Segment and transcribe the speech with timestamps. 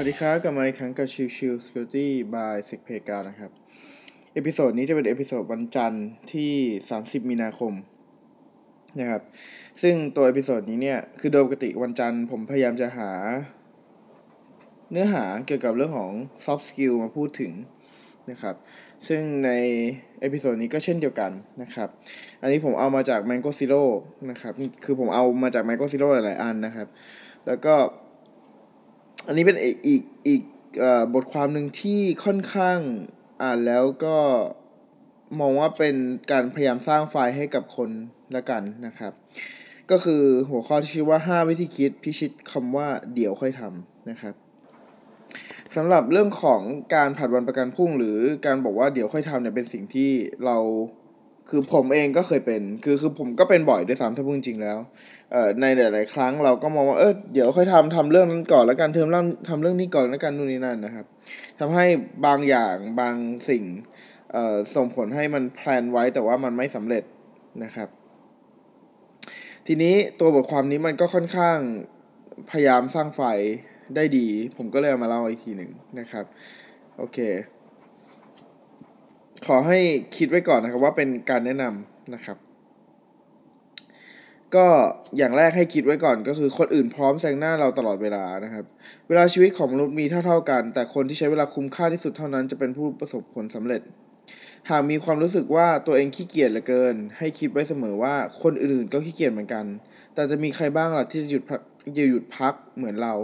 [0.00, 3.50] สวัสดีครับกลับมาอีกครั้งกับชิวชิว Security by s e c p a y g a นะครับ
[4.34, 6.52] episode นี้จะเป็น episode วันจันทร์ที่
[6.90, 7.72] 30 มีนาคม
[9.00, 9.22] นะครับ
[9.82, 13.10] ซึ่งตัว episode นี้เนี่ย คือโดยปกติวันจันทร์ผมพยายามจะหา
[14.90, 16.12] เนื้อหาเกี่ยวกับเรื่องของ
[16.44, 17.52] soft skill มาพูดถึง
[18.30, 18.56] นะครับ
[19.08, 19.50] ซึ่งใน
[20.20, 21.30] episode นี้ก็เช่นเดียวกัน
[21.62, 21.88] นะครับ
[22.42, 23.82] อันนี้ผมเอามาจาก Mango Zero
[24.30, 24.52] นะครับ
[24.84, 26.88] คือผมเอามาจาก Mango Zero หลาย ๆ อันนะครับ
[27.48, 27.74] แล้วก็
[29.26, 30.42] อันนี้เป็นอีกอีกอีก
[31.14, 32.78] บทความหนึ่งที่ค่อนข้าง
[33.42, 34.18] อ่านแล้วก็
[35.40, 35.96] มองว่าเป็น
[36.30, 37.90] การพยายามสร้างไฟล์ให้กับคน
[38.34, 39.12] ละกันนะครับ
[39.90, 44.34] ก็คือหัวข้อที่ชื่อว่า 5 วิธีคิดพิชิตคำว่าเดี๋ยวค่อยทำนะครับ
[45.76, 46.60] สำหรับเรื่องของ
[46.94, 50.10] การผัดวันประกันพรุ่งหรือการบอกว่าเดี๋ยวค่อยทำเนี่ยเป็นสิ่งที่
[50.44, 50.58] เรา
[51.50, 54.78] คือผมเองก็เคยเป็น คือคือผมก็เป็นบ่อยด้วยซ้ำถ้าพูดจริงแล้ว
[55.32, 61.06] เอ่อในหลาย ๆ ครั้งเราก็มองว่าเออเดี๋ยวค่อยทำทำเรื่องนั้นก่อนแล้วกันเทอมเรื่องทำเรื่องนี้ก่อนแล้วกันนู่นนี่นั่นนะครับ
[61.60, 61.86] ทำให้
[62.26, 63.14] บางอย่างบาง
[63.48, 63.64] สิ่ง
[64.32, 67.04] เอ่อส่งผลให้มันแพลนไว้แต่ว่ามันไม่สำเร็จ
[67.64, 67.88] นะครับ
[69.66, 71.58] ทีนี้ตัวบทความนี้มันก็ค่อนข้าง
[72.50, 73.22] พยายามสร้างไฟ
[73.96, 76.24] ได้ดี ผมก็เลยเอามาเล่าอีกทีหนึ่งนะครับ
[76.98, 77.18] โอเค
[79.46, 79.78] ขอให้
[80.16, 82.38] คิดไว้ก่อนนะครับว่าเป็นการแนะนำนะครับ
[84.54, 84.66] ก็
[85.16, 88.64] อย่างแรกให้คิดไว้ก่อนก็คือคนอื่นพร้อมแซงหน้าเราตลอดเวลานะครับ
[89.08, 93.82] เวลาชีวิตของมนุษย์มีเท่า ๆกัน แต่คนที่ใช้เวลาคุ้มค่าที่สุดเท่านั้นจะเป็นผู้ประสบผลสำเร็จ
[94.70, 99.64] หากมีความรู้สึกว่าตัวเองขี้เกียจเหลือเกิน ให้คิดไว้เสมอว่าคนอื่นๆก็ขี้เกียจเหมือนกัน
[100.14, 101.60] แต่จะมีใครบ้างล่ะที่จะหยุดพัก
[101.94, 103.14] หยุดพักเหมือนเรา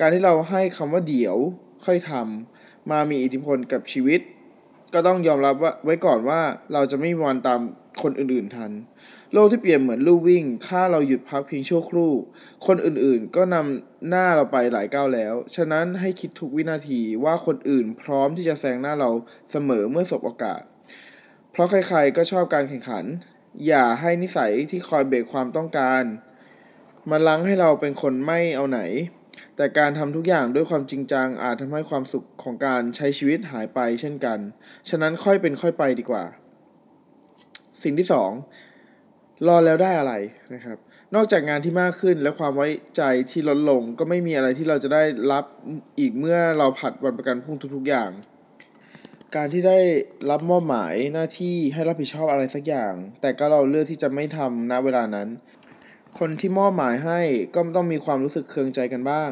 [0.00, 1.36] การที่เราให้คำว่าเดี๋ยว
[1.84, 4.20] ค่อยทำมามีอิทธิพลกับชีวิต
[4.94, 6.40] ก็ต้องยอมรับว่าไว้ก่อนว่า
[6.72, 7.60] เราจะไม่มีวันตาม
[8.02, 8.72] คนอื่นๆทัน
[9.32, 12.12] โลกที่เปลี่ยนเหมือนลู่วิ่ง ถ้าเราหยุดพักเพียงชั่วครู่
[12.66, 19.10] คนอื่นๆก็นำหน้าเราไปหลายก้าวแล้ว ฉะนั้นให้คิดทุกวินาทีว่าคนอื่นพร้อมที่จะแซงหน้าเรา
[19.50, 20.62] เสมอเมื่อสบโอกาส
[21.52, 23.04] เพราะใครๆก็ชอบการแข่งขัน
[23.66, 26.02] อย่าให้นิสัยที่คอยเบรกความต้องการ
[27.10, 28.80] มาลังให้เราเป็นคนไม่เอาไหน
[29.56, 34.38] แต่การทำทุกอย่างด้วยความจริงจังอาจทำให้ความสุขของการใช้ชีวิตหายไปเช่นกัน
[34.90, 36.24] ฉะนั้นค่อยเป็นค่อยไปดีกว่า
[37.82, 38.30] สิ่งที่สอง
[39.46, 40.14] รอแล้วได้อะไร
[40.54, 40.78] นะครับ
[41.14, 45.02] นอกจากงานที่มากขึ้นและความไว้ใจที่ลดลง ก็ไม่มีอะไรที่เราจะได้
[45.32, 45.44] รับ
[46.00, 48.10] อีกเมื่อเราผัดวันประกันพรุ่งทุก ๆ อย่าง
[49.36, 49.78] การที่ได้
[50.30, 55.28] รับมอบหมายหน้าที่ให้รับผิดชอบอะไรสักอย่าง แต่ก็เราเลือกที่จะไม่ทำณเวลานั้น
[56.18, 57.20] คนที่มอบหมายให้
[57.54, 59.30] ก็ต้องมีความรู้สึกเคืองใจกันบ้าง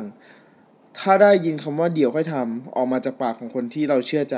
[0.98, 4.36] ถ้าได้ยินคำว่าเดี๋ยวค่อยทำออกมาจากปากของคนที่เราเชื่อใจ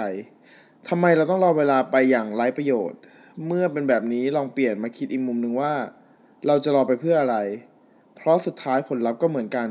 [0.88, 2.99] ทำไมเราต้องรอเวลาไปอย่างไร้ประโยชน์
[3.47, 5.75] เมื่อเป็นแบบนี้ลองเปลี่ยนมาคิดอีกมุมหนึ่งว่า
[6.47, 7.37] เราจะรอไปเพื่ออะไร
[8.16, 9.69] เพราะสุดท้ายผลลัพธ์ก็เหมือนกัน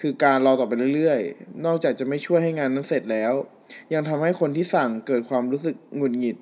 [0.00, 3.32] คือการรอต่อไปเรื่อยๆ นอกจากจะไม่ช่วยให้งานนั้นเสร็จแล้ว
[3.94, 6.36] ยังทำให้คนที่สั่งเกิดความรู้สึกหงุดหงิด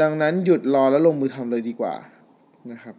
[0.00, 1.94] ดังนั้นหยุดรอแล้วลงมือทำเลยดีกว่า
[2.72, 2.96] นะครับ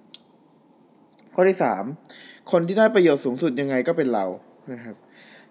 [1.36, 1.58] ข้อที่
[2.04, 4.26] 3 คนที่ได้ประโยชน์สูงสุดยังไงก็เป็นเรา
[4.74, 4.96] นะครับ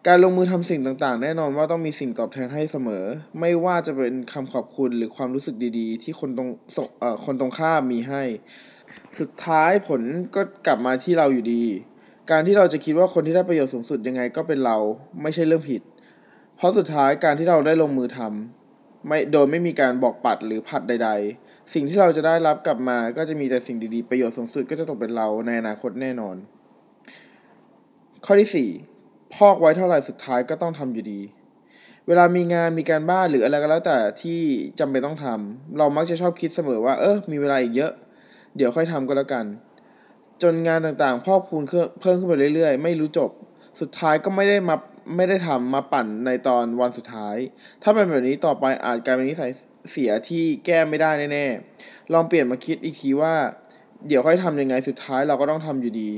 [0.06, 3.04] การลงมือทำสิ่งต่างๆ แน่นอนว่าต้องมีสิ่งตอบแทนให้เสมอ
[3.40, 6.48] ไม่ว่าจะเป็นคำขอบคุณหรือความรู้สึกดีๆ ที่คนตรง
[7.00, 8.22] เอ่อคนตรงข้ามมีให้
[9.20, 10.00] สุดท้ายผล
[10.34, 11.64] ก็กลับมาที่เราอยู่ดี
[12.30, 14.76] การที่เราจะคิดว่าคนที่ได้ประโยชน์สูงสุดยังไงก็เป็นเรา
[15.22, 15.82] ไม่ใช่เรื่องผิด
[16.56, 21.41] เพราะสุดท้ายการที่เราได้ลงมือทำไม่โดยไม่มีการบอกปัดหรือผัดใด ๆ
[21.72, 26.36] สิ่งที่เราจะได้รับกลับมาก็จะมีแต่สิ่งดีๆ ประโยชน์สูงสุดก็จะตกเป็นเราในอนาคตแน่นอน
[28.24, 31.20] ข้อที่ 4 พอกไว้เท่าไหร่สุดท้ายก็ต้องทำอยู่ดี
[32.06, 34.40] เวลามีงานมีการบ้านหรืออะไรก็แล้วแต่ที่
[34.78, 37.92] จำเป็นต้องทำเรามักจะชอบคิดเสมอว่า เออมีเวลาอีกเยอะ
[38.56, 39.44] เดี๋ยวค่อยทำก็แล้วกัน
[40.42, 41.64] จนงานต่างๆพอกพูน
[42.00, 43.30] เพิ่มขึ้นไปเรื่อยๆ ไม่รู้จบ
[43.80, 44.76] สุดท้ายก็ไม่ได้มา
[45.16, 47.36] ไม่ได้ทำมาปั่นในตอนวันสุดท้าย
[47.82, 49.50] ถ้าเป็นแบบนี้ต่อไปอาจกลายเป็นนิสัย
[49.90, 53.34] เสียที่แก้ไม่ได้แน่ๆลองเปลี่ยนมาคิดอีกทีว่า
[54.08, 56.10] เดี๋ยวค่อยทำยังไงสุดท้ายเราก็ต้องทำอยู่ดี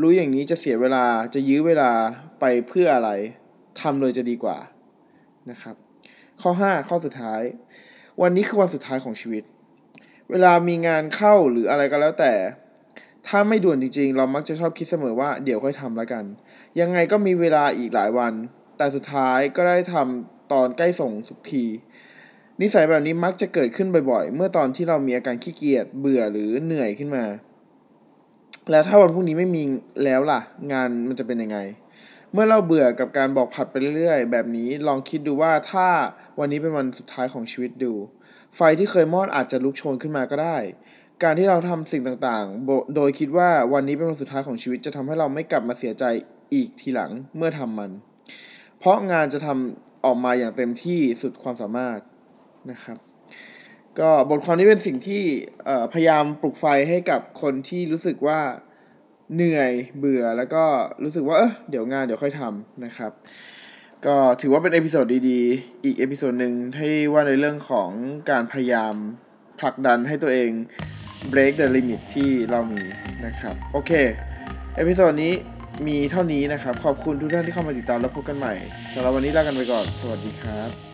[0.00, 1.04] รู้อย่างนี้จะเสียเวลา
[1.34, 1.92] จะยื้อเวลา
[2.40, 3.10] ไปเพื่ออะไร
[3.80, 4.58] ทำเลยจะดีกว่า
[5.50, 5.74] นะครับ
[6.42, 7.42] ข้อ 5 ข้อสุดท้าย
[8.22, 9.44] วันนี้คือวันสุดท้ายของชีวิต
[10.30, 12.34] เวลามีงานเข้าหรืออะไรก็แล้วแต่
[13.26, 16.24] ถ้าไม่ด่วนจริง ๆ เรามักจะชอบคิดเสมอว่าเดี๋ยวค่อยทำแล้วกัน
[16.80, 18.32] ยังไงก็มีเวลาอีกหลายวัน
[18.76, 21.64] แต่สุดท้ายก็ได้ทำตอนใกล้ส่งสุกที
[22.60, 27.24] นิสัยแบบนี้มักจะเกิดขึ้นบ่อยๆ เมื่อตอนที่เรามีอาการขี้เกียจเบื่อหรือเหนื่อยขึ้นมา
[28.70, 29.62] แล้วถ้าวันพรุ่งนี้ไม่มี
[30.04, 30.40] แล้วล่ะ
[30.72, 31.58] งานมันจะเป็นยังไง
[32.32, 35.88] เมื่อเราเบื่อกับการบอกผัดไปเรื่อยๆ แบบนี้ลองคิดดูว่าถ้า
[36.38, 37.92] วันนี้เป็นวันสุดท้ายของชีวิตดู
[38.56, 40.58] ไฟที่เคยมอดอาจจะลุกโชนขึ้นมาก็ได้
[41.22, 46.04] การที่เราทำสิ่งต่างๆ โดยคิดว่าวันนี้เป็นวันสุดท้ายของชีวิตจะทำให้เราไม่กลับมาเสียใจ
[46.54, 47.90] อีกทีหลังเมื่อทำมัน
[48.78, 51.98] เพราะงานจะทำออกมาอย่างเต็มที่สุดความสามารถ
[52.70, 52.98] นะครับ
[54.00, 55.22] ก็บทความนี้เป็นสิ่งที่
[55.92, 58.40] พยายามปลุกไฟให้กับคนที่รู้สึกว่า
[59.34, 60.64] เหนื่อยเบื่อแล้วก็
[61.04, 63.12] รู้สึกว่าเออเดี๋ยวงานเดี๋ยวค่อยทำนะครับ
[64.06, 67.90] ก็ถือว่าเป็น episode ดีๆ อีก episode หนึ่งที่ว่าในเรื่องของ
[68.30, 68.94] การพยายาม
[69.60, 70.50] ผลักดันให้ตัวเอง
[71.32, 72.82] break the limit ที่เรามี
[73.26, 73.92] นะครับ โอเค
[74.76, 75.32] episode นี้
[75.86, 78.54] มีเท่านี้นะครับ ขอบคุณทุกท่านที่เข้ามาติดตามแล้วพบกันใหม่
[78.94, 80.89] สำหรับวันนี้ลากันไปก่อน สวัสดีครับ